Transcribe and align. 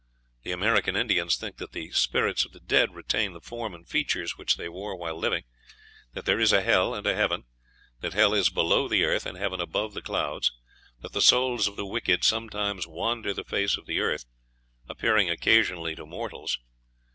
The 0.41 0.51
American 0.51 0.95
Indians 0.95 1.35
think 1.35 1.57
that 1.57 1.73
the 1.73 1.91
spirits 1.91 2.43
of 2.43 2.53
the 2.53 2.59
dead 2.59 2.95
retain 2.95 3.33
the 3.33 3.39
form 3.39 3.75
and 3.75 3.87
features 3.87 4.35
which 4.35 4.57
they 4.57 4.67
wore 4.67 4.95
while 4.95 5.15
living; 5.15 5.43
that 6.13 6.25
there 6.25 6.39
is 6.39 6.51
a 6.51 6.63
hell 6.63 6.95
and 6.95 7.05
a 7.05 7.13
heaven; 7.13 7.43
that 7.99 8.13
hell 8.13 8.33
is 8.33 8.49
below 8.49 8.87
the 8.87 9.03
earth, 9.03 9.27
and 9.27 9.37
heaven 9.37 9.61
above 9.61 9.93
the 9.93 10.01
clouds; 10.01 10.51
that 11.01 11.11
the 11.11 11.21
souls 11.21 11.67
of 11.67 11.75
the 11.75 11.85
wicked 11.85 12.23
sometimes 12.23 12.87
wander 12.87 13.31
the 13.31 13.43
face 13.43 13.77
of 13.77 13.85
the 13.85 13.99
earth, 13.99 14.25
appearing 14.89 15.29
occasionally 15.29 15.93
to 15.93 16.07
mortals. 16.07 16.57